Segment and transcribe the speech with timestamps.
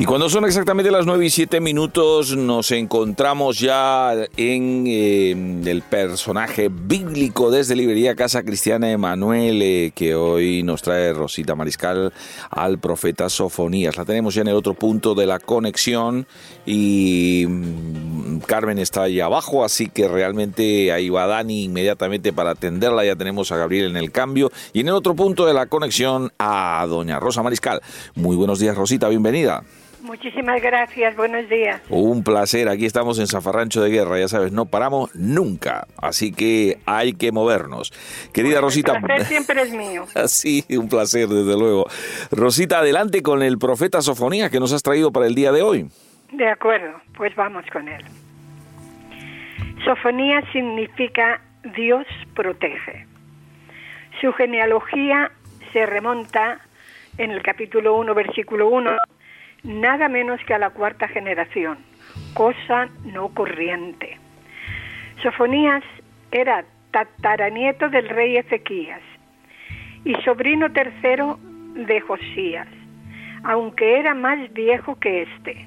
[0.00, 5.32] Y cuando son exactamente las 9 y 7 minutos, nos encontramos ya en eh,
[5.66, 12.14] el personaje bíblico desde Librería Casa Cristiana Emanuel, eh, que hoy nos trae Rosita Mariscal
[12.48, 13.98] al profeta Sofonías.
[13.98, 16.26] La tenemos ya en el otro punto de la conexión
[16.64, 23.04] y mm, Carmen está ahí abajo, así que realmente ahí va Dani inmediatamente para atenderla.
[23.04, 26.32] Ya tenemos a Gabriel en el cambio y en el otro punto de la conexión
[26.38, 27.82] a doña Rosa Mariscal.
[28.14, 29.62] Muy buenos días, Rosita, bienvenida.
[30.02, 31.82] Muchísimas gracias, buenos días.
[31.88, 36.78] Un placer, aquí estamos en Zafarrancho de Guerra, ya sabes, no paramos nunca, así que
[36.86, 37.92] hay que movernos.
[38.32, 38.96] Querida Rosita...
[38.96, 40.06] El placer siempre es mío.
[40.26, 41.86] Sí, un placer, desde luego.
[42.30, 45.88] Rosita, adelante con el profeta Sofonías que nos has traído para el día de hoy.
[46.32, 48.04] De acuerdo, pues vamos con él.
[49.84, 51.40] Sofonía significa
[51.76, 53.06] Dios protege.
[54.20, 55.30] Su genealogía
[55.72, 56.60] se remonta
[57.18, 58.90] en el capítulo 1, versículo 1,
[59.62, 61.78] nada menos que a la cuarta generación,
[62.34, 64.18] cosa no corriente.
[65.22, 65.84] Sofonías
[66.32, 69.02] era tataranieto del rey Ezequías
[70.04, 71.38] y sobrino tercero
[71.74, 72.68] de Josías,
[73.44, 75.66] aunque era más viejo que éste,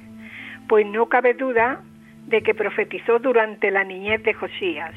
[0.68, 1.82] pues no cabe duda
[2.28, 4.94] de que profetizó durante la niñez de Josías,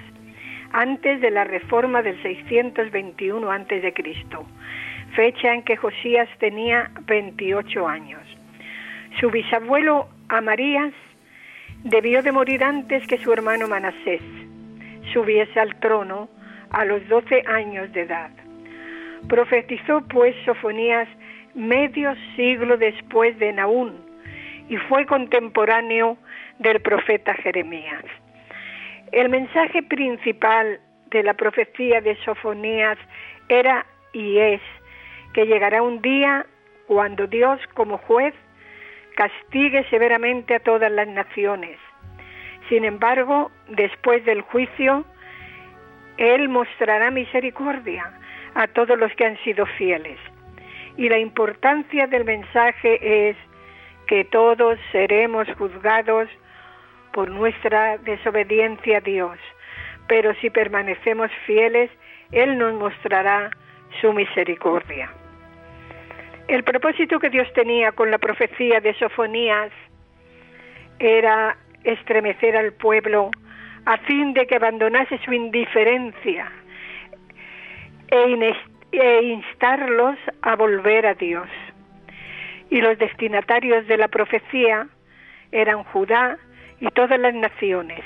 [0.72, 3.94] antes de la reforma del 621 a.C.,
[5.14, 8.22] fecha en que Josías tenía 28 años.
[9.20, 10.92] Su bisabuelo Amarías
[11.84, 14.20] debió de morir antes que su hermano Manasés
[15.14, 16.28] subiese al trono
[16.70, 18.30] a los 12 años de edad.
[19.26, 21.08] Profetizó pues Sofonías
[21.54, 23.94] medio siglo después de Naún
[24.68, 26.18] y fue contemporáneo
[26.58, 28.04] del profeta Jeremías.
[29.12, 30.78] El mensaje principal
[31.10, 32.98] de la profecía de Sofonías
[33.48, 34.60] era y es
[35.32, 36.44] que llegará un día
[36.86, 38.34] cuando Dios como juez
[39.16, 41.78] castigue severamente a todas las naciones.
[42.68, 45.04] Sin embargo, después del juicio,
[46.18, 48.12] Él mostrará misericordia
[48.54, 50.18] a todos los que han sido fieles.
[50.96, 53.36] Y la importancia del mensaje es
[54.06, 56.28] que todos seremos juzgados
[57.12, 59.38] por nuestra desobediencia a Dios,
[60.06, 61.90] pero si permanecemos fieles,
[62.32, 63.50] Él nos mostrará
[64.00, 65.10] su misericordia.
[66.48, 69.72] El propósito que Dios tenía con la profecía de Sofonías
[71.00, 73.30] era estremecer al pueblo
[73.84, 76.50] a fin de que abandonase su indiferencia
[78.08, 78.54] e,
[78.92, 81.48] e, instarlos a volver a Dios.
[82.70, 84.86] Y los destinatarios de la profecía
[85.50, 86.38] eran Judá
[86.80, 88.02] y todas las naciones,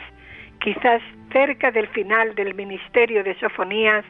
[0.60, 1.02] quizás
[1.32, 4.04] cerca del final del ministerio de Sofonías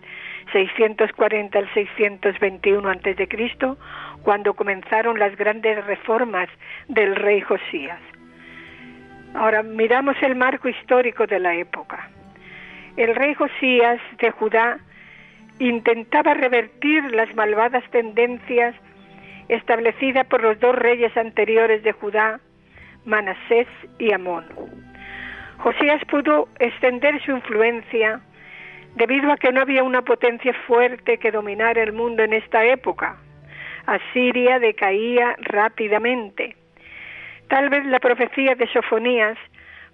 [0.53, 3.77] 640 al 621 a.C.,
[4.23, 6.49] cuando comenzaron las grandes reformas
[6.89, 8.01] del rey Josías.
[9.35, 12.09] Ahora miramos el marco histórico de la época.
[12.97, 14.79] El rey Josías de Judá
[15.59, 18.75] intentaba revertir las malvadas tendencias
[19.49, 22.41] establecidas por los dos reyes anteriores de Judá,
[23.05, 23.69] Manasés
[23.99, 24.45] y Amón.
[25.59, 28.21] Josías pudo extender su influencia
[28.95, 33.17] debido a que no había una potencia fuerte que dominara el mundo en esta época.
[33.87, 36.57] Asiria decaía rápidamente.
[37.49, 39.39] Tal vez la profecía de Sofonías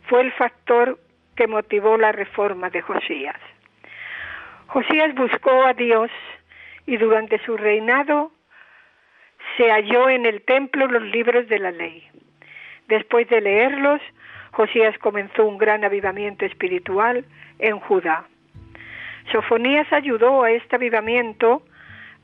[0.09, 0.99] fue el factor
[1.37, 3.37] que motivó la reforma de Josías.
[4.67, 6.11] Josías buscó a Dios
[6.87, 8.33] y durante su reinado
[9.57, 12.09] se halló en el templo los libros de la ley.
[12.89, 14.01] Después de leerlos,
[14.53, 17.25] Josías comenzó un gran avivamiento espiritual
[17.59, 18.27] en Judá.
[19.33, 21.63] Sofonías ayudó a este avivamiento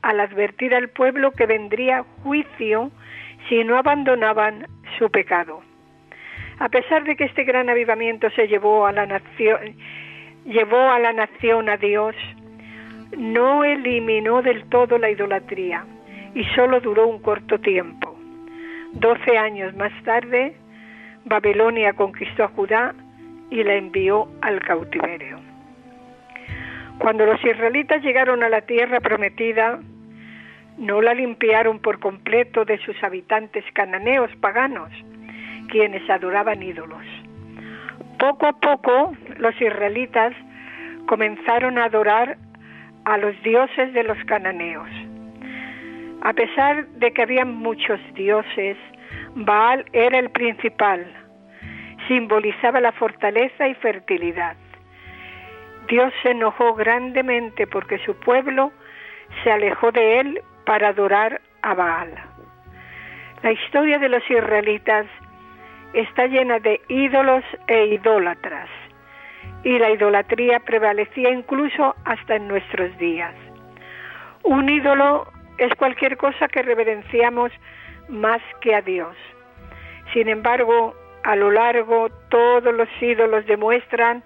[0.01, 2.91] al advertir al pueblo que vendría juicio
[3.49, 4.67] si no abandonaban
[4.97, 5.61] su pecado.
[6.59, 9.75] A pesar de que este gran avivamiento se llevó a la nación,
[10.45, 12.15] llevó a la nación a Dios,
[13.17, 15.85] no eliminó del todo la idolatría
[16.35, 18.17] y solo duró un corto tiempo.
[18.93, 20.55] Doce años más tarde,
[21.25, 22.93] Babilonia conquistó a Judá
[23.49, 25.52] y la envió al cautiverio.
[26.99, 29.79] Cuando los israelitas llegaron a la tierra prometida,
[30.77, 34.89] no la limpiaron por completo de sus habitantes cananeos paganos,
[35.69, 37.03] quienes adoraban ídolos.
[38.19, 40.33] Poco a poco los israelitas
[41.07, 42.37] comenzaron a adorar
[43.05, 44.89] a los dioses de los cananeos.
[46.21, 48.77] A pesar de que había muchos dioses,
[49.35, 51.05] Baal era el principal,
[52.07, 54.55] simbolizaba la fortaleza y fertilidad.
[55.87, 58.71] Dios se enojó grandemente porque su pueblo
[59.43, 62.13] se alejó de él para adorar a Baal.
[63.41, 65.05] La historia de los israelitas
[65.93, 68.69] está llena de ídolos e idólatras,
[69.63, 73.35] y la idolatría prevalecía incluso hasta en nuestros días.
[74.43, 75.27] Un ídolo
[75.57, 77.51] es cualquier cosa que reverenciamos
[78.09, 79.15] más que a Dios.
[80.13, 84.23] Sin embargo, a lo largo todos los ídolos demuestran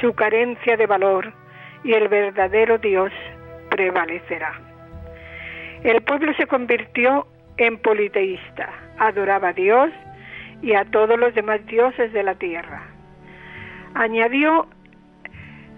[0.00, 1.32] su carencia de valor
[1.84, 3.12] y el verdadero Dios
[3.70, 4.52] prevalecerá.
[5.82, 7.26] El pueblo se convirtió
[7.58, 9.90] en politeísta, adoraba a Dios
[10.62, 12.82] y a todos los demás dioses de la tierra.
[13.94, 14.66] Añadió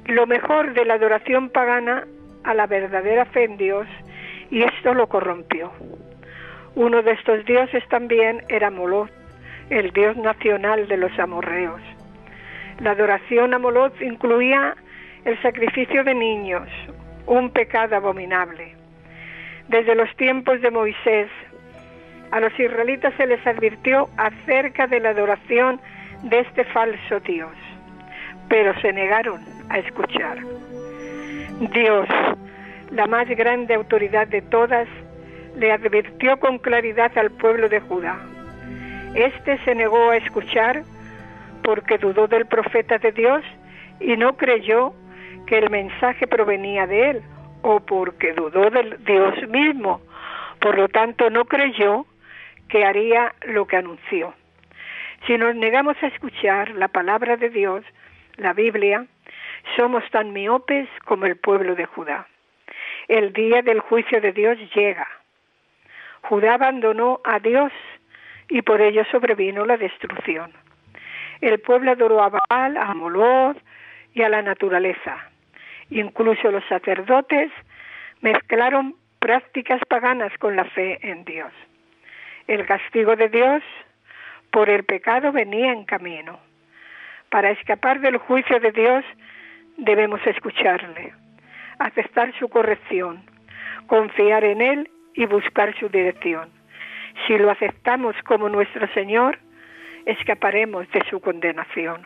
[0.06, 2.06] lo mejor de la adoración pagana
[2.44, 3.86] a la verdadera fe en Dios
[4.50, 5.70] y esto lo corrompió.
[6.74, 9.10] Uno de estos dioses también era Moloch,
[9.70, 11.82] el dios nacional de los amorreos.
[12.78, 14.76] La adoración a Moloch incluía
[15.24, 16.68] el sacrificio de niños,
[17.26, 18.74] un pecado abominable.
[19.68, 21.28] Desde los tiempos de Moisés,
[22.30, 25.80] a los israelitas se les advirtió acerca de la adoración
[26.22, 27.52] de este falso Dios,
[28.48, 29.40] pero se negaron
[29.70, 30.38] a escuchar.
[31.72, 32.08] Dios,
[32.92, 34.86] la más grande autoridad de todas,
[35.56, 38.16] le advirtió con claridad al pueblo de Judá.
[39.14, 40.84] Este se negó a escuchar
[41.68, 43.44] porque dudó del profeta de Dios
[44.00, 44.94] y no creyó
[45.46, 47.22] que el mensaje provenía de él
[47.60, 50.00] o porque dudó del Dios mismo.
[50.60, 52.06] Por lo tanto, no creyó
[52.70, 54.32] que haría lo que anunció.
[55.26, 57.84] Si nos negamos a escuchar la palabra de Dios,
[58.38, 59.04] la Biblia,
[59.76, 62.28] somos tan miopes como el pueblo de Judá.
[63.08, 65.06] El día del juicio de Dios llega.
[66.22, 67.72] Judá abandonó a Dios
[68.48, 70.50] y por ello sobrevino la destrucción.
[71.40, 73.56] El pueblo adoró a Baal, a Moloch
[74.14, 75.30] y a la naturaleza.
[75.90, 77.50] Incluso los sacerdotes
[78.20, 81.52] mezclaron prácticas paganas con la fe en Dios.
[82.46, 83.62] El castigo de Dios
[84.50, 86.38] por el pecado venía en camino.
[87.30, 89.04] Para escapar del juicio de Dios
[89.76, 91.12] debemos escucharle,
[91.78, 93.22] aceptar su corrección,
[93.86, 96.48] confiar en Él y buscar su dirección.
[97.26, 99.38] Si lo aceptamos como nuestro Señor,
[100.08, 102.02] escaparemos de su condenación.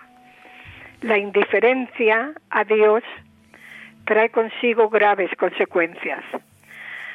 [1.02, 3.02] La indiferencia a Dios
[4.04, 6.22] trae consigo graves consecuencias.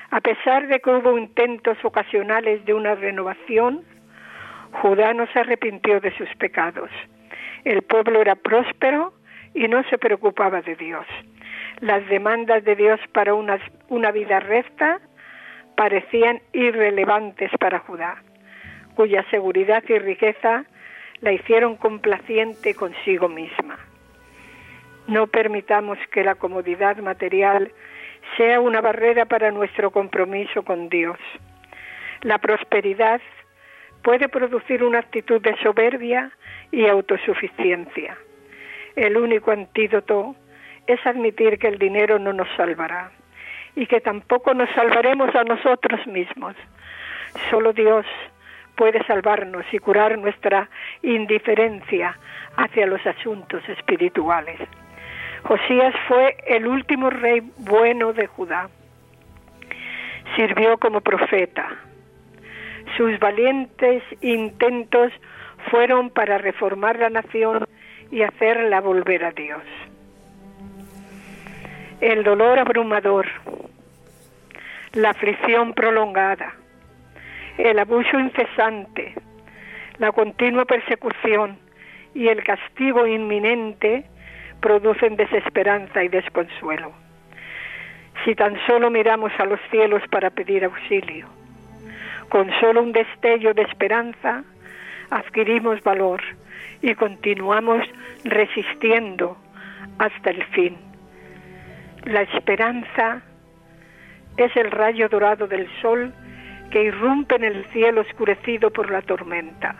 [0.10, 3.84] A pesar de que hubo intentos ocasionales de una renovación,
[4.81, 6.90] Judá no se arrepintió de sus pecados.
[7.66, 9.13] El pueblo era próspero
[9.54, 11.06] y no se preocupaba de Dios.
[11.81, 13.60] Las demandas de Dios para una,
[14.12, 15.01] vida recta
[15.75, 18.24] parecían irrelevantes para Judá,
[18.95, 20.66] cuya seguridad y riqueza
[21.22, 23.78] la hicieron complaciente consigo misma.
[25.08, 27.72] No permitamos que la comodidad material
[28.36, 31.18] sea una barrera para nuestro compromiso con Dios.
[32.22, 33.22] La prosperidad
[34.04, 36.31] puede producir una actitud de soberbia
[36.72, 38.18] y autosuficiencia.
[38.96, 40.36] El único antídoto
[40.88, 43.12] es admitir que el dinero no nos salvará
[43.75, 46.56] y que tampoco nos salvaremos a nosotros mismos.
[47.50, 48.06] Solo Dios
[48.78, 50.69] puede salvarnos y curar nuestra
[51.02, 52.18] indiferencia
[52.56, 54.57] hacia los asuntos espirituales.
[55.44, 58.69] Josías fue el último rey bueno de Judá.
[60.36, 61.68] Sirvió como profeta.
[62.96, 65.12] Sus valientes intentos
[65.69, 67.66] fueron para reformar la nación
[68.12, 69.64] y hacerla volver a Dios.
[72.00, 73.26] El dolor abrumador,
[74.94, 76.54] la aflicción prolongada,
[77.57, 79.14] el abuso incesante,
[79.97, 81.57] la continua persecución
[82.14, 84.06] y el castigo inminente
[84.61, 86.92] producen desesperanza y desconsuelo.
[88.26, 91.28] Si tan solo miramos a los cielos para pedir auxilio,
[92.30, 94.44] con solo un destello de esperanza,
[95.09, 96.21] adquirimos valor
[96.81, 97.87] y continuamos
[98.23, 99.37] resistiendo
[99.99, 100.78] hasta el fin.
[102.06, 103.21] La esperanza
[104.37, 106.14] es el rayo dorado del sol
[106.71, 109.76] que irrumpe en el cielo oscurecido por la tormenta.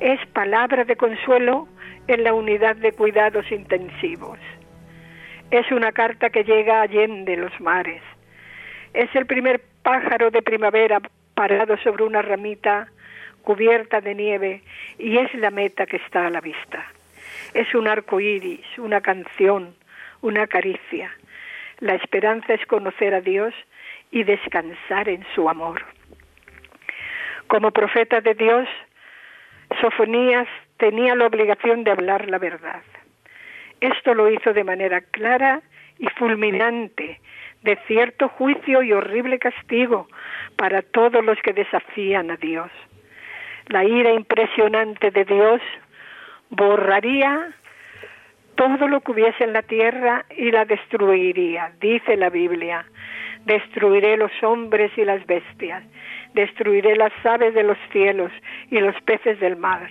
[0.00, 1.68] Es palabra de consuelo
[2.08, 4.38] en la unidad de cuidados intensivos.
[5.50, 8.02] Es una carta que llega allende los mares.
[8.92, 11.00] Es el primer pájaro de primavera
[11.34, 12.88] parado sobre una ramita
[13.42, 14.62] cubierta de nieve
[14.98, 16.84] y es la meta que está a la vista.
[17.52, 19.74] Es un arco iris, una canción,
[20.22, 21.10] una caricia.
[21.80, 23.54] La esperanza es conocer a Dios
[24.14, 25.82] y descansar en su amor.
[27.48, 28.68] Como profeta de Dios,
[29.80, 32.82] Sofonías tenía la obligación de hablar la verdad.
[33.80, 35.62] Esto lo hizo de manera clara
[35.98, 37.20] y fulminante,
[37.62, 40.06] de cierto juicio y horrible castigo
[40.56, 42.70] para todos los que desafían a Dios.
[43.66, 45.60] La ira impresionante de Dios
[46.50, 47.52] borraría
[48.54, 52.86] todo lo que hubiese en la tierra y la destruiría, dice la Biblia.
[53.46, 55.84] Destruiré los hombres y las bestias,
[56.34, 58.32] destruiré las aves de los cielos
[58.70, 59.88] y los peces del mar,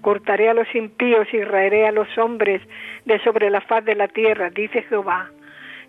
[0.00, 2.62] cortaré a los impíos y raeré a los hombres
[3.06, 5.30] de sobre la faz de la tierra, dice Jehová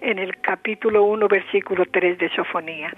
[0.01, 2.95] en el capítulo 1, versículo 3 de Sofonías.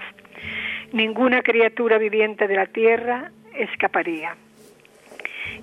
[0.94, 4.36] Ninguna criatura viviente de la tierra escaparía.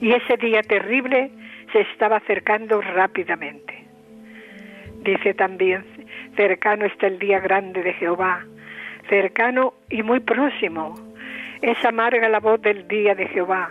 [0.00, 1.30] Y ese día terrible
[1.73, 3.80] se estaba acercando rápidamente.
[5.02, 5.85] Dice también,
[6.37, 8.45] cercano está el día grande de Jehová,
[9.09, 10.95] cercano y muy próximo.
[11.62, 13.71] Es amarga la voz del día de Jehová,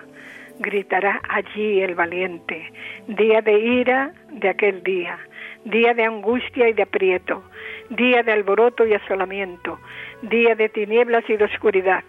[0.59, 2.71] gritará allí el valiente,
[3.07, 5.19] día de ira de aquel día,
[5.65, 7.43] día de angustia y de aprieto,
[7.91, 9.79] día de alboroto y asolamiento,
[10.23, 12.03] día de tinieblas y de oscuridad,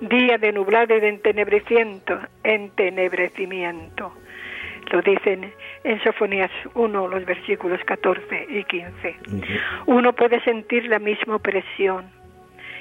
[0.00, 4.12] día de nublado y de entenebrecimiento, entenebrecimiento.
[4.92, 9.16] Lo dicen en Sofonías 1, los versículos 14 y 15.
[9.86, 12.10] Uno puede sentir la misma opresión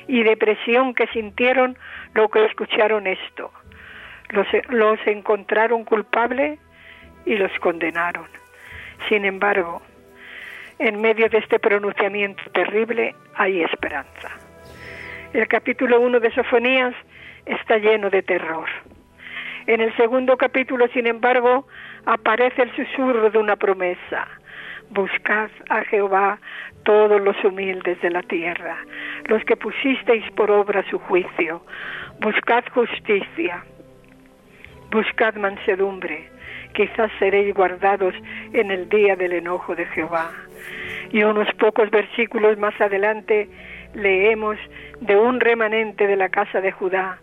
[0.10, 1.78] y depresión que sintieron
[2.14, 3.50] los que escucharon esto.
[4.30, 6.60] Los, los encontraron culpables
[7.26, 8.28] y los condenaron.
[9.08, 9.82] Sin embargo,
[10.80, 14.32] en medio de este pronunciamiento terrible hay esperanza.
[15.32, 16.94] El capítulo 1 de Sofonías
[17.46, 18.68] está lleno de terror.
[19.68, 21.68] En el segundo capítulo, sin embargo,
[22.06, 24.28] aparece el susurro de una promesa.
[24.90, 26.40] Buscad a Jehová
[26.84, 28.78] todos los humildes de la tierra,
[29.26, 31.64] los que pusisteis por obra su juicio.
[32.20, 33.64] Buscad justicia,
[34.92, 36.30] buscad mansedumbre,
[36.74, 38.14] quizás seréis guardados
[38.54, 40.32] en el día del enojo de Jehová.
[41.12, 43.50] Y unos pocos versículos más adelante
[43.94, 44.58] leemos
[45.00, 47.20] de un remanente de la casa de Judá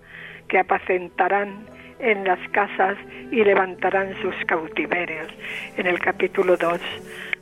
[0.49, 1.67] que apacentarán
[1.99, 2.97] en las casas
[3.31, 5.29] y levantarán sus cautiverios,
[5.77, 6.81] en el capítulo 2,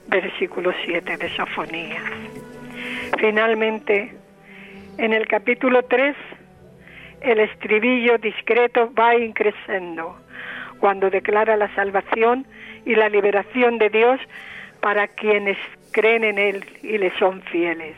[0.08, 2.02] versículo 7 de Sofonía.
[3.18, 4.14] Finalmente,
[4.98, 6.16] en el capítulo 3,
[7.20, 10.16] el estribillo discreto va increciendo
[10.78, 12.46] cuando declara la salvación
[12.84, 14.20] y la liberación de Dios
[14.80, 15.56] para quienes
[15.92, 17.96] creen en Él y le son fieles.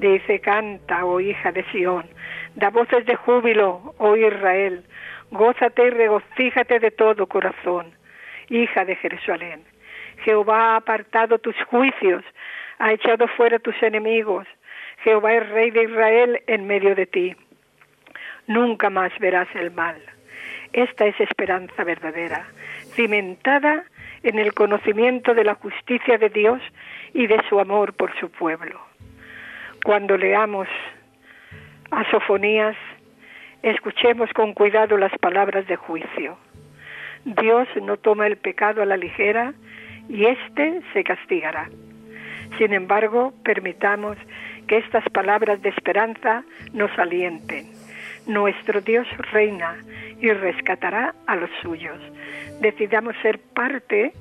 [0.00, 2.04] Dice, canta, oh hija de Sión,
[2.54, 4.84] da voces de júbilo, oh Israel,
[5.30, 7.92] gózate y regocíjate de todo corazón,
[8.48, 9.62] hija de Jerusalén.
[10.24, 12.24] Jehová ha apartado tus juicios,
[12.78, 14.46] ha echado fuera tus enemigos.
[15.04, 17.36] Jehová es rey de Israel en medio de ti.
[18.46, 20.00] Nunca más verás el mal.
[20.72, 22.46] Esta es esperanza verdadera,
[22.94, 23.84] cimentada
[24.22, 26.60] en el conocimiento de la justicia de Dios
[27.14, 28.80] y de su amor por su pueblo.
[29.84, 30.68] Cuando leamos
[31.90, 32.76] a Sofonías,
[33.62, 36.38] escuchemos con cuidado las palabras de juicio.
[37.24, 39.54] Dios no toma el pecado a la ligera
[40.08, 41.68] y éste se castigará.
[42.56, 44.16] Sin embargo, permitamos
[44.66, 47.66] que estas palabras de esperanza nos alienten.
[48.26, 49.76] Nuestro Dios reina
[50.20, 51.98] y rescatará a los suyos.
[52.60, 54.12] Decidamos ser parte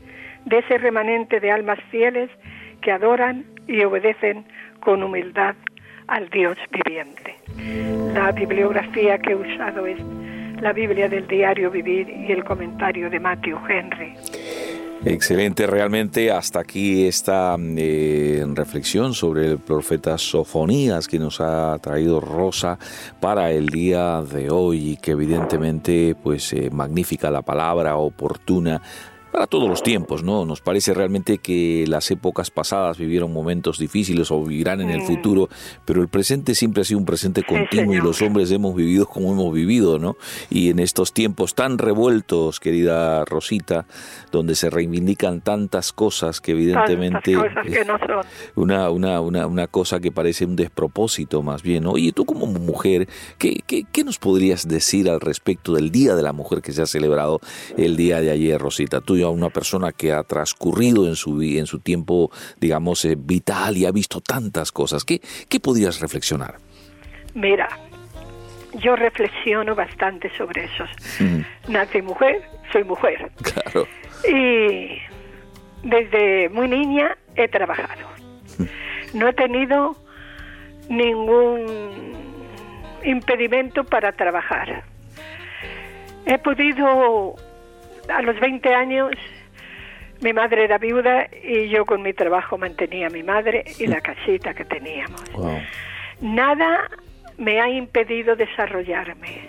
[0.45, 2.29] de ese remanente de almas fieles
[2.81, 4.45] que adoran y obedecen
[4.79, 5.55] con humildad
[6.07, 7.35] al Dios viviente.
[8.13, 9.97] La bibliografía que he usado es
[10.61, 14.13] la Biblia del diario Vivir y el comentario de Matthew Henry.
[15.05, 22.19] Excelente, realmente hasta aquí esta eh, reflexión sobre el profeta Sofonías que nos ha traído
[22.19, 22.79] Rosa
[23.19, 28.81] para el día de hoy y que evidentemente pues eh, magnífica la palabra oportuna
[29.37, 30.45] para todos los tiempos, ¿no?
[30.45, 35.47] Nos parece realmente que las épocas pasadas vivieron momentos difíciles o vivirán en el futuro,
[35.85, 39.31] pero el presente siempre ha sido un presente continuo y los hombres hemos vivido como
[39.31, 40.17] hemos vivido, ¿no?
[40.49, 43.85] Y en estos tiempos tan revueltos, querida Rosita,
[44.31, 47.37] donde se reivindican tantas cosas que evidentemente
[48.55, 51.91] Una, una, una, una, cosa que parece un despropósito más bien, ¿no?
[51.91, 56.23] Oye, tú como mujer, ¿qué, qué, qué nos podrías decir al respecto del Día de
[56.23, 57.39] la Mujer que se ha celebrado
[57.77, 58.99] el día de ayer, Rosita?
[58.99, 63.77] Tú a una persona que ha transcurrido en su, en su tiempo, digamos, eh, vital
[63.77, 65.03] y ha visto tantas cosas.
[65.05, 66.55] ¿Qué, ¿Qué podrías reflexionar?
[67.33, 67.69] Mira,
[68.75, 70.85] yo reflexiono bastante sobre eso.
[71.67, 72.41] Nací mujer,
[72.71, 73.31] soy mujer.
[73.41, 73.87] Claro.
[74.27, 74.97] Y
[75.83, 78.07] desde muy niña he trabajado.
[79.13, 79.95] No he tenido
[80.89, 82.15] ningún
[83.03, 84.83] impedimento para trabajar.
[86.25, 87.35] He podido,
[88.09, 89.11] a los 20 años,
[90.21, 94.01] mi madre era viuda y yo con mi trabajo mantenía a mi madre y la
[94.01, 95.31] casita que teníamos.
[95.33, 95.59] Wow.
[96.21, 96.89] Nada
[97.37, 99.41] me ha impedido desarrollarme.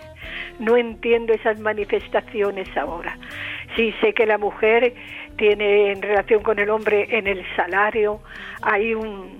[0.58, 3.16] No entiendo esas manifestaciones ahora.
[3.76, 4.92] Sí sé que la mujer
[5.36, 8.20] tiene en relación con el hombre en el salario,
[8.60, 9.38] hay un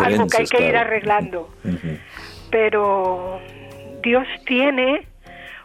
[0.00, 1.48] algo que hay que ir arreglando.
[2.50, 3.40] Pero
[4.02, 5.06] Dios tiene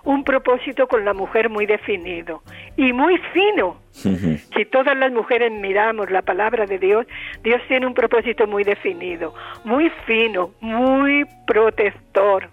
[0.09, 2.41] un propósito con la mujer muy definido
[2.75, 3.77] y muy fino.
[3.91, 7.05] Si todas las mujeres miramos la palabra de Dios,
[7.43, 9.35] Dios tiene un propósito muy definido,
[9.65, 12.49] muy fino, muy protector.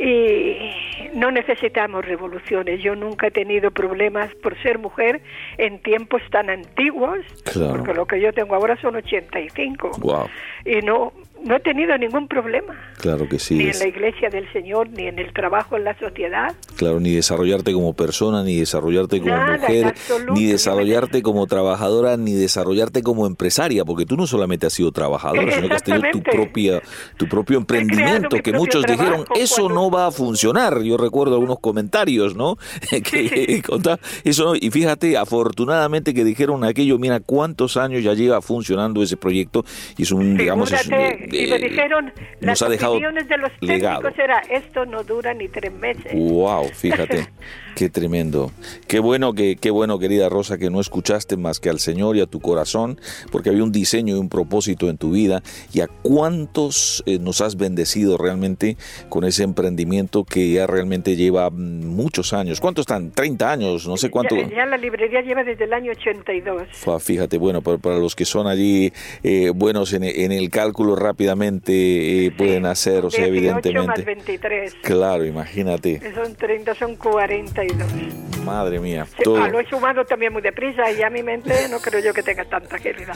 [0.00, 2.80] Y no necesitamos revoluciones.
[2.82, 5.20] Yo nunca he tenido problemas por ser mujer
[5.58, 7.18] en tiempos tan antiguos,
[7.52, 7.76] Claro.
[7.76, 9.90] porque lo que yo tengo ahora son 85.
[9.98, 10.28] Wow.
[10.64, 11.12] Y no,
[11.44, 13.54] no he tenido ningún problema, Claro que sí.
[13.54, 16.54] ni en la iglesia del Señor, ni en el trabajo en la sociedad.
[16.76, 21.46] Claro, ni desarrollarte como persona, ni desarrollarte como Nada, mujer, absoluto, ni me- desarrollarte como
[21.46, 25.82] trabajadora, ni desarrollarte como empresaria, porque tú no solamente has sido trabajadora, sino que has
[25.82, 26.82] tenido tu propia,
[27.16, 30.82] tu propio emprendimiento, mi que muchos dijeron, eso cuando- no va a funcionar.
[30.82, 32.56] Yo recuerdo algunos comentarios, ¿no?
[33.04, 38.40] que contaba- eso no- y fíjate, afortunadamente que dijeron aquello, mira cuántos años ya lleva
[38.42, 39.64] funcionando ese proyecto,
[39.96, 40.94] y es un, digamos, es un,
[41.32, 44.00] y me dijeron, nos las ha dejado opiniones de los legado.
[44.00, 46.12] técnicos era, esto no dura ni tres meses.
[46.14, 47.28] Wow, fíjate,
[47.76, 48.52] qué tremendo.
[48.86, 52.20] Qué bueno que, qué bueno, querida Rosa, que no escuchaste más que al Señor y
[52.20, 53.00] a tu corazón,
[53.30, 55.42] porque había un diseño y un propósito en tu vida.
[55.72, 58.76] Y a cuántos eh, nos has bendecido realmente
[59.08, 61.54] con ese emprendimiento que ya realmente lleva mm,
[61.86, 62.60] muchos años.
[62.60, 63.10] ¿Cuántos están?
[63.10, 64.36] 30 años, no sé cuánto.
[64.36, 66.62] Ya, ya la librería lleva desde el año 82.
[66.72, 70.94] Fa- Fíjate, bueno, para, para los que son allí eh, buenos en, en el cálculo
[70.96, 74.02] rápidamente eh, pueden hacer, o sea, 18 más evidentemente.
[74.02, 74.74] 23.
[74.82, 76.00] Claro, imagínate.
[76.14, 76.96] Son 30, son
[77.60, 78.29] というの。
[78.44, 79.06] Madre mía.
[79.16, 82.00] Sí, todo- ah, lo he sumado también muy deprisa y ya mi mente no creo
[82.02, 83.14] yo que tenga tanta agilidad.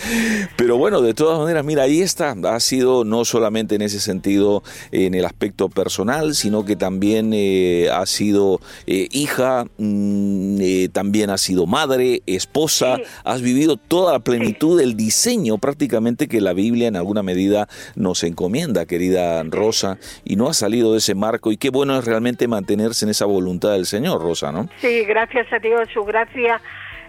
[0.57, 2.35] Pero bueno, de todas maneras, mira, ahí está.
[2.45, 7.89] Ha sido no solamente en ese sentido, en el aspecto personal, sino que también eh,
[7.93, 12.97] ha sido eh, hija, mm, eh, también ha sido madre, esposa.
[12.97, 13.03] Sí.
[13.25, 18.23] Has vivido toda la plenitud del diseño prácticamente que la Biblia en alguna medida nos
[18.25, 21.53] encomienda, querida Rosa, y no ha salido de ese marco.
[21.53, 24.69] Y qué bueno es realmente mantenerse en esa voluntad del Señor, Rosa, ¿no?
[24.81, 26.61] Sí, gracias a Dios, su gracia.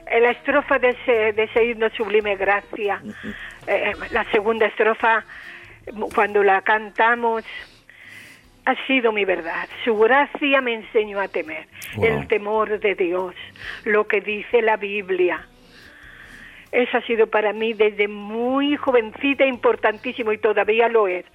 [0.07, 3.01] eh, La estrofa de ese, de ese himno sublime, gracia.
[3.67, 5.23] eh, la segunda estrofa,
[6.13, 7.43] cuando la cantamos,
[8.65, 9.67] ha sido mi verdad.
[9.83, 11.65] Su gracia me enseñó a temer.
[11.95, 12.05] Wow.
[12.05, 13.33] El temor de Dios,
[13.85, 15.47] lo que dice la Biblia.
[16.71, 21.25] Eso ha sido para mí desde muy jovencita importantísimo y todavía lo es.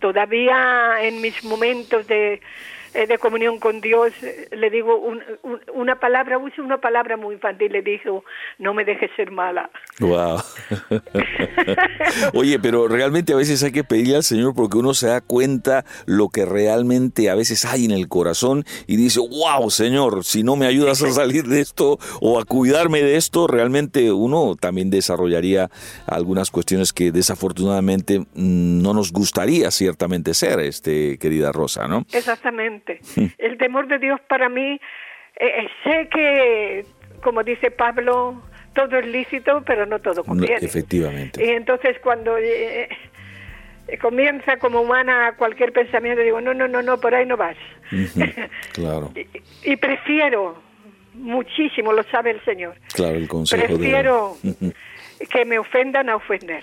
[0.00, 2.40] Todavía en mis momentos de,
[2.94, 7.16] eh, de comunión con Dios eh, le digo un- un- una palabra, uso una palabra
[7.16, 8.24] muy infantil, le digo,
[8.58, 9.70] no me dejes ser mala.
[10.00, 10.38] Wow.
[12.34, 15.84] Oye, pero realmente a veces hay que pedirle al Señor porque uno se da cuenta
[16.06, 20.56] lo que realmente a veces hay en el corazón y dice, wow, Señor, si no
[20.56, 25.70] me ayudas a salir de esto o a cuidarme de esto, realmente uno también desarrollaría
[26.06, 32.04] algunas cuestiones que desafortunadamente mm, no nos gustaría ciertamente ser, este, querida Rosa, ¿no?
[32.12, 32.81] Exactamente.
[33.38, 34.80] El temor de Dios para mí,
[35.36, 36.84] eh, eh, sé que,
[37.22, 38.42] como dice Pablo,
[38.74, 40.56] todo es lícito, pero no todo No, conviene.
[40.60, 41.44] efectivamente.
[41.44, 42.88] Y entonces cuando eh,
[44.00, 47.56] comienza como humana cualquier pensamiento, digo, no, no, no, no, por ahí no vas.
[48.72, 50.56] Claro, y, y prefiero
[51.14, 53.78] muchísimo, lo sabe el Señor, claro, el consejo de...
[53.78, 54.36] prefiero
[55.30, 56.62] que me ofendan a ofender.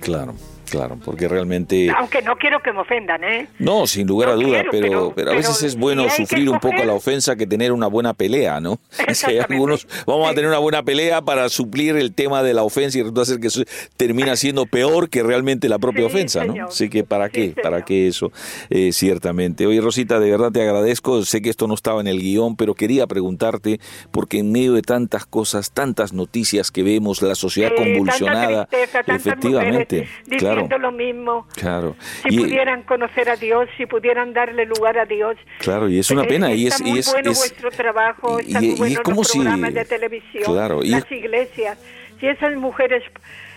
[0.00, 0.34] Claro,
[0.70, 1.90] claro, porque realmente...
[1.96, 3.48] Aunque no quiero que me ofendan, ¿eh?
[3.58, 6.48] No, sin lugar a duda, quiero, pero, pero- pero a veces pero es bueno sufrir
[6.48, 8.78] un poco la ofensa que tener una buena pelea, ¿no?
[9.26, 12.98] Hay algunos, vamos a tener una buena pelea para suplir el tema de la ofensa
[12.98, 13.62] y resulta ser que eso
[13.96, 16.52] termina siendo peor que realmente la propia Sí, ofensa, ¿no?
[16.52, 16.68] señor.
[16.68, 18.32] Así que para Sí, qué, para qué eso,
[18.70, 19.66] Eh, ciertamente.
[19.66, 22.74] Oye, Rosita, de verdad te agradezco, sé que esto no estaba en el guion, pero
[22.74, 23.80] quería preguntarte,
[24.10, 29.14] porque en medio de tantas cosas, tantas noticias que vemos, la sociedad convulsionada, tanta tristeza,
[29.16, 31.46] efectivamente, mujeres claro, lo mismo.
[31.54, 31.96] claro.
[32.22, 35.36] Si Y- pudieran conocer a Dios, si pudieran darle lugar a Dios.
[35.58, 38.46] Claro, y es una pena, y es- muy y es- bueno es- vuestro trabajo, y-
[38.48, 41.04] están y- muy y buenos es como los si- programas de televisión, claro, y las
[41.04, 41.78] es- iglesias.
[42.20, 43.02] Si esas mujeres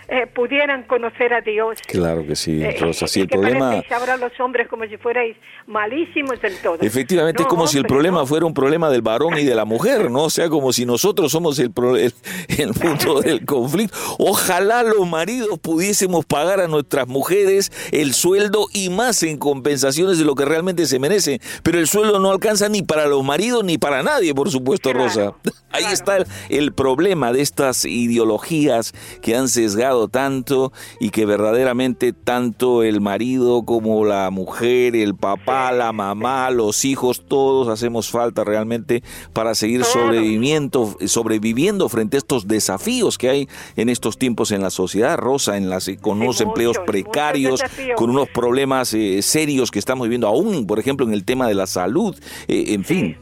[0.08, 1.78] eh, pudieran conocer a Dios.
[1.86, 3.06] Claro que sí, Eh, Rosa.
[3.06, 3.82] Sí, y el que problema...
[3.90, 5.36] ahora los hombres como si fuerais
[5.66, 6.78] malísimos del todo.
[6.80, 8.26] Efectivamente, es como si el problema no.
[8.26, 10.24] fuera un problema del varón y de la mujer, ¿no?
[10.24, 12.12] O sea, como si nosotros somos el, pro- el,
[12.58, 13.96] el punto del conflicto.
[14.18, 20.24] Ojalá los maridos pudiésemos pagar a nuestras mujeres el sueldo y más en compensaciones de
[20.24, 21.40] lo que realmente se merecen.
[21.62, 25.04] Pero el sueldo no alcanza ni para los maridos ni para nadie, por supuesto, Claro,
[25.06, 25.34] Rosa.
[25.70, 25.94] Ahí claro.
[25.94, 32.82] está el, el problema de estas ideologías que han sesgado tanto y que verdaderamente tanto
[32.82, 39.02] el marido como la mujer, el papá, la mamá, los hijos, todos hacemos falta realmente
[39.32, 44.70] para seguir sobreviviendo, sobreviviendo frente a estos desafíos que hay en estos tiempos en la
[44.70, 47.62] sociedad, Rosa, en las, con Sí, unos empleos precarios,
[47.96, 51.54] con unos problemas eh, serios que estamos viviendo aún, por ejemplo, en el tema de
[51.54, 52.16] la salud,
[52.48, 53.16] eh, en fin,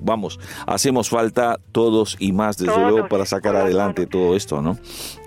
[0.00, 4.78] vamos, hacemos falta todos y más, desde Todos, luego, para sacar adelante todo esto, ¿no?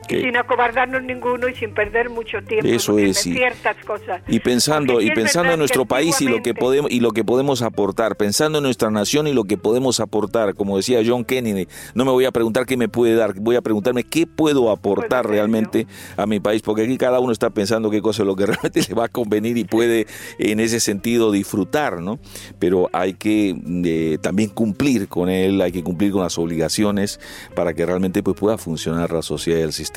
[0.08, 4.22] Sin acobardarnos ninguno y sin perder mucho tiempo Eso es, y- ciertas cosas.
[4.28, 7.24] Y pensando, Porque y pensando en nuestro país y lo que podemos y lo que
[7.24, 11.68] podemos aportar, pensando en nuestra nación y lo que podemos aportar, como decía John Kennedy,
[11.94, 15.28] no me voy a preguntar qué me puede dar, voy a preguntarme qué puedo aportar
[15.28, 15.88] realmente
[16.18, 18.82] a mi país, porque aquí cada uno está pensando qué cosa es lo que realmente
[18.88, 22.20] le va a convenir y puede en ese sentido disfrutar, ¿no?
[22.60, 27.20] Pero hay que eh, también cumplir con él, hay que cumplir con las obligaciones
[27.56, 29.93] para que realmente pues, pueda funcionar la sociedad y el sistema.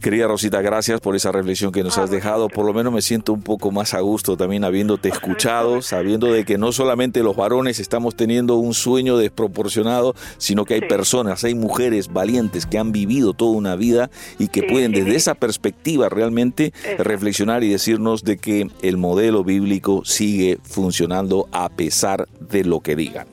[0.00, 2.48] Querida Rosita, gracias por esa reflexión que nos Ah, has dejado.
[2.48, 6.44] Por lo menos me siento un poco más a gusto también habiéndote escuchado, sabiendo de
[6.44, 10.86] que no solamente los varones estamos teniendo un sueño desproporcionado, sino que hay Sí.
[10.88, 15.10] personas, hay mujeres valientes que han vivido toda una vida y que Sí, pueden desde
[15.10, 15.16] sí.
[15.16, 22.26] esa perspectiva realmente reflexionar y decirnos de que el modelo bíblico sigue funcionando a pesar
[22.40, 23.28] de lo que digan.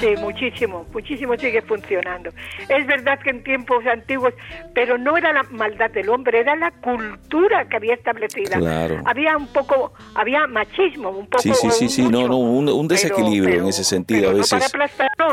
[0.00, 2.30] Sí, muchísimo, muchísimo sigue funcionando.
[2.68, 4.32] Es verdad que en tiempos antiguos,
[4.74, 8.58] pero no era la maldad del hombre, era la cultura que había establecida.
[8.58, 9.02] Claro.
[9.04, 11.42] Había un poco, había machismo, un poco.
[11.42, 12.28] Sí, sí, sí, sí, no, mucho.
[12.28, 14.72] no, un, desequilibrio pero- en ese sentido a veces.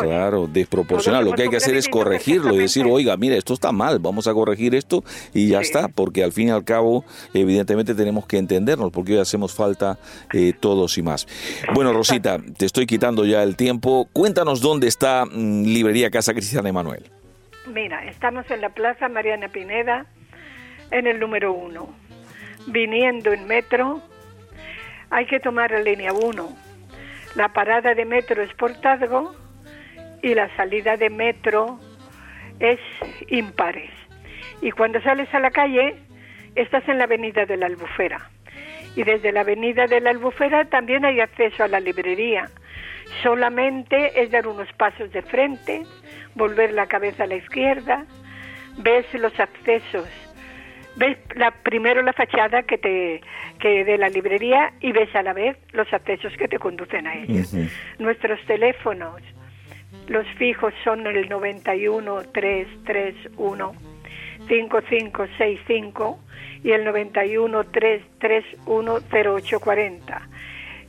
[0.02, 1.26] Claro, desproporcional.
[1.26, 4.28] Lo que hay que hacer es corregirlo y decir, oiga, mira, esto está mal, vamos
[4.28, 5.66] a corregir esto y ya Sí.
[5.68, 9.98] está, porque al fin y al cabo, evidentemente tenemos que entendernos, porque hoy hacemos falta
[10.34, 11.28] eh, todos y más.
[11.74, 14.08] Bueno, Rosita, te estoy quitando ya el tiempo.
[14.14, 17.10] Cuéntanos dónde está mm, Librería Casa Cristiana Emanuel.
[17.68, 20.06] Mira, estamos en la Plaza Mariana Pineda,
[20.92, 21.90] en el número uno.
[22.68, 24.02] Viniendo en metro,
[25.10, 26.50] hay que tomar la línea 1.
[27.36, 29.36] La parada de metro es Portazgo
[30.22, 31.80] y la salida de metro
[32.60, 32.80] es
[33.28, 33.92] impares.
[34.62, 35.96] Y cuando sales a la calle,
[36.56, 38.30] estás en la avenida de la Albufera.
[38.96, 42.50] Y desde la avenida de la Albufera también hay acceso a la librería.
[43.24, 45.84] Solamente es dar unos pasos de frente,
[46.36, 48.06] volver la cabeza a la izquierda,
[48.78, 50.08] ves los accesos,
[50.96, 53.22] ves la, primero la fachada que te
[53.60, 57.16] que de la librería y ves a la vez los accesos que te conducen a
[57.16, 57.44] ella.
[58.00, 59.22] Nuestros teléfonos,
[60.08, 63.74] los fijos son el 91 331
[64.48, 66.20] 5565
[66.64, 70.30] y el 91 331 0840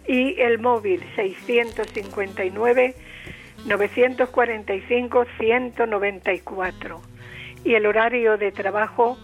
[0.09, 2.95] y el móvil 659
[3.67, 7.01] 945 194
[7.65, 9.19] y el horario de trabajo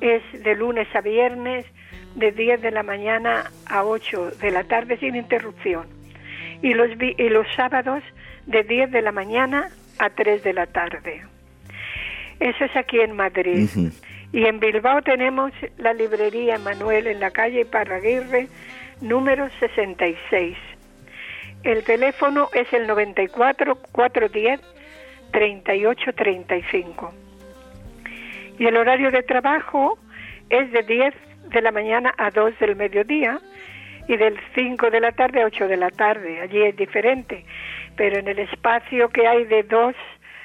[0.00, 1.64] es de lunes a viernes
[2.16, 5.86] de 10 de la mañana a 8 de la tarde sin interrupción
[6.62, 8.02] y los, vi- y los sábados
[8.46, 9.68] de 10 de la mañana
[9.98, 11.22] a 3 de la tarde.
[12.40, 13.68] Eso es aquí en Madrid.
[14.32, 18.48] Y en Bilbao tenemos la librería Manuel en la calle Parraguirre,
[19.00, 20.56] número 66.
[21.62, 24.60] El teléfono es el 94 410
[25.32, 27.14] 3835.
[28.58, 29.98] Y el horario de trabajo
[30.48, 31.14] es de 10
[31.48, 33.40] de la mañana a 2 del mediodía
[34.06, 36.40] y del 5 de la tarde a 8 de la tarde.
[36.40, 37.44] Allí es diferente,
[37.96, 39.94] pero en el espacio que hay de 2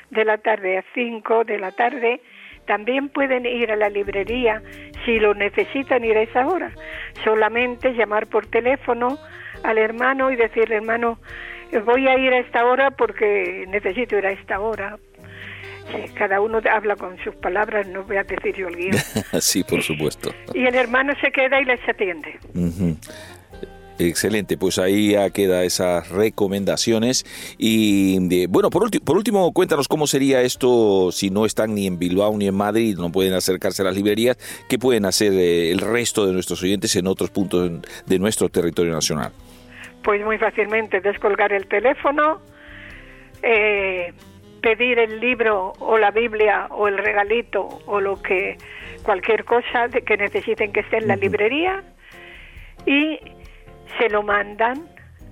[0.10, 2.22] de la tarde a 5 de la tarde,
[2.70, 4.62] también pueden ir a la librería
[5.04, 6.72] si lo necesitan ir a esa hora.
[7.24, 9.18] Solamente llamar por teléfono
[9.64, 11.18] al hermano y decirle, hermano,
[11.84, 15.00] voy a ir a esta hora porque necesito ir a esta hora.
[15.92, 18.98] Sí, cada uno habla con sus palabras, no voy a decir yo el guion.
[19.42, 20.30] sí, por supuesto.
[20.54, 22.38] y el hermano se queda y les atiende.
[24.00, 27.26] Excelente, pues ahí ya queda esas recomendaciones.
[27.58, 32.00] Y de- bueno, por, por último, cuéntanos cómo sería esto si no están ni en
[32.00, 34.38] Bilbao ni en Madrid, no pueden acercarse a las librerías,
[34.70, 37.70] ¿qué pueden hacer eh, el resto de nuestros oyentes en otros puntos
[38.06, 39.34] de nuestro territorio nacional?
[40.02, 42.40] Pues muy fácilmente descolgar el teléfono,
[43.44, 44.14] eh,
[44.62, 48.58] pedir el libro o la Biblia o el regalito o lo que
[49.04, 51.84] cualquier cosa de que necesiten que esté en la librería
[52.86, 53.20] y
[53.98, 54.88] se lo mandan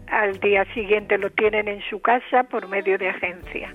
[0.08, 3.74] al día siguiente lo tienen en su casa por medio de agencia.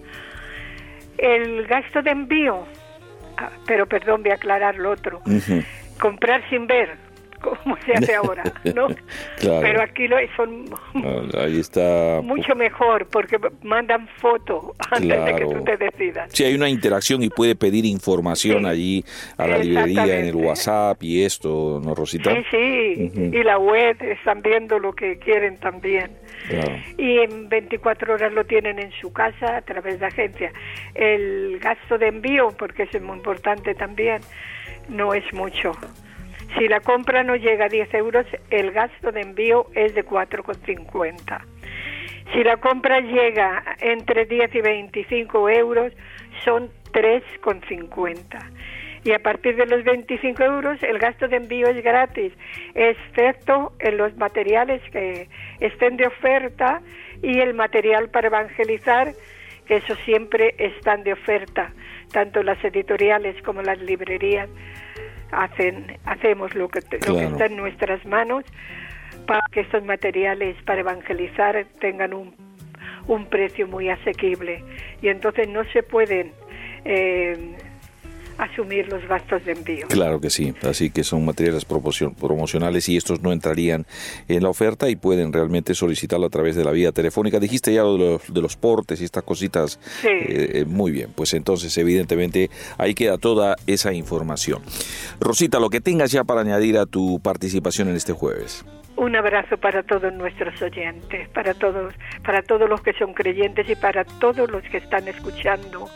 [1.18, 2.66] El gasto de envío,
[3.36, 5.20] ah, pero perdón, voy a aclarar lo otro.
[6.00, 6.96] Comprar sin ver,
[7.42, 8.88] como se hace ahora, ¿no?
[9.40, 15.44] Pero aquí lo son ah, ahí está mucho mejor porque mandan foto antes de que
[15.44, 16.30] tú te decidas.
[16.32, 19.04] Sí, hay una interacción y puede pedir información allí
[19.36, 22.34] a la librería en el WhatsApp y esto, ¿no, Rosita?
[22.34, 26.22] Sí, sí, y la web están viendo lo que quieren también.
[26.98, 30.52] Y en 24 horas lo tienen en su casa a través de agencia.
[30.94, 34.20] El gasto de envío, porque es muy importante también,
[34.88, 35.72] no es mucho.
[36.58, 41.40] Si la compra no llega a 10 euros, el gasto de envío es de 4,50.
[42.32, 45.92] Si la compra llega entre 10 y 25 euros,
[46.44, 48.22] son 3,50.
[49.04, 52.32] Y a partir de los 25 euros, el gasto de envío es gratis,
[52.74, 56.80] excepto en los materiales que estén de oferta
[57.22, 59.12] y el material para evangelizar,
[59.66, 61.72] que eso siempre están de oferta,
[62.12, 64.48] tanto las editoriales como las librerías
[65.32, 68.44] hacen, hacemos lo que, lo que está en nuestras manos
[69.26, 72.34] para que estos materiales para evangelizar tengan un,
[73.08, 74.62] un precio muy asequible.
[75.00, 76.32] Y entonces no se pueden
[76.84, 77.56] eh,
[78.38, 79.86] asumir los gastos de envío.
[79.88, 83.86] Claro que sí, así que son materiales promocionales y estos no entrarían
[84.28, 87.38] en la oferta y pueden realmente solicitarlo a través de la vía telefónica.
[87.38, 89.78] Dijiste ya lo de los, de los portes y estas cositas.
[90.00, 90.08] Sí.
[90.08, 94.62] Eh, eh, muy bien, pues entonces evidentemente ahí queda toda esa información.
[95.20, 98.64] Rosita, lo que tengas ya para añadir a tu participación en este jueves.
[98.96, 103.74] Un abrazo para todos nuestros oyentes, para todos, para todos los que son creyentes y
[103.74, 105.88] para todos los que están escuchando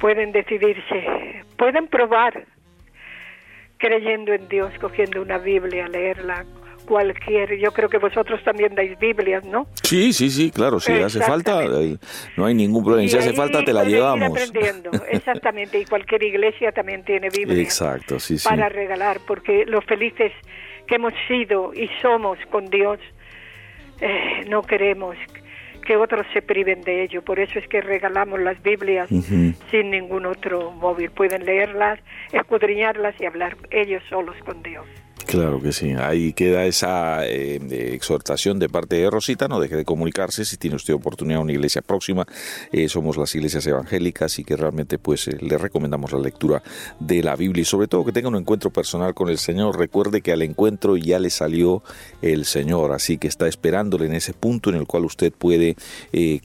[0.00, 2.44] pueden decidirse, pueden probar
[3.78, 6.44] creyendo en Dios, cogiendo una Biblia, leerla,
[6.86, 7.58] cualquier.
[7.58, 9.66] Yo creo que vosotros también dais Biblias, ¿no?
[9.82, 10.80] Sí, sí, sí, claro.
[10.80, 11.62] Si hace falta,
[12.36, 13.08] no hay ningún problema.
[13.08, 14.30] si hace falta, te la llevamos.
[14.30, 15.78] aprendiendo, exactamente.
[15.78, 17.62] Y cualquier iglesia también tiene Biblia.
[17.62, 18.48] Exacto, sí, sí.
[18.48, 20.32] Para regalar, porque los felices
[20.86, 22.98] que hemos sido y somos con Dios,
[24.00, 25.16] eh, no queremos
[25.88, 27.22] que otros se priven de ello.
[27.22, 31.10] Por eso es que regalamos las Biblias sin ningún otro móvil.
[31.10, 31.98] Pueden leerlas,
[32.30, 34.84] escudriñarlas y hablar ellos solos con Dios.
[35.26, 37.60] Claro que sí, ahí queda esa eh,
[37.92, 40.44] exhortación de parte de Rosita, no deje de comunicarse.
[40.44, 42.26] Si tiene usted oportunidad una iglesia próxima,
[42.72, 46.62] eh, somos las iglesias evangélicas y que realmente pues eh, le recomendamos la lectura
[46.98, 47.62] de la Biblia.
[47.62, 50.96] Y sobre todo que tenga un encuentro personal con el Señor, recuerde que al encuentro
[50.96, 51.82] ya le salió
[52.22, 55.76] el Señor, así que está esperándole en ese punto en el cual usted puede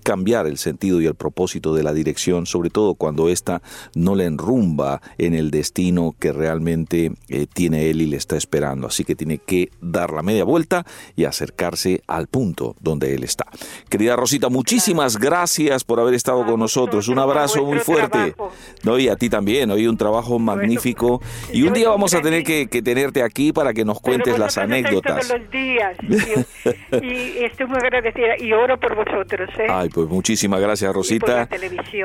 [0.04, 3.62] cambiar el sentido y el propósito de la dirección, sobre todo cuando ésta
[3.96, 7.12] no le enrumba en el destino que realmente
[7.54, 11.26] tiene Él y le está esperando así que tiene que dar la media vuelta y
[11.26, 13.46] acercarse al punto donde él está.
[13.90, 17.08] Querida Rosita, muchísimas gracias por haber estado con nosotros.
[17.08, 18.36] Un abrazo muy fuerte.
[18.84, 21.22] No, y a ti también, hoy un trabajo magnífico.
[21.52, 25.28] Y un día vamos a tener que, tenerte aquí para que nos cuentes las anécdotas.
[25.28, 25.98] Todos los días.
[27.02, 29.50] Y, estoy muy agradecida y oro por vosotros.
[29.58, 29.68] ¿eh?
[29.70, 31.50] Ay, pues muchísimas gracias, Rosita.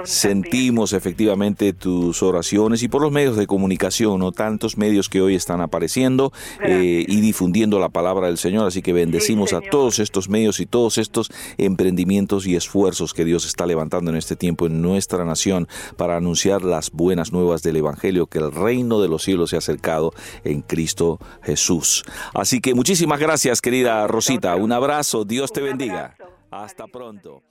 [0.04, 4.32] Sentimos efectivamente tus oraciones y por los medios de comunicación, ¿no?
[4.32, 6.32] Tantos medios que hoy están apareciendo
[6.62, 8.66] eh, y difundiendo la palabra del Señor.
[8.66, 13.46] Así que bendecimos a todos estos medios y todos estos emprendimientos y esfuerzos que Dios
[13.46, 18.26] está levantando en este tiempo en nuestra nación para anunciar las buenas nuevas del Evangelio,
[18.26, 20.12] que el reino de los cielos se ha acercado
[20.44, 22.04] en Cristo Jesús.
[22.34, 24.56] Así que muchísimas gracias, querida Rosita.
[24.56, 25.24] Un abrazo.
[25.24, 26.16] Dios te bendiga.
[26.50, 27.42] Hasta pronto.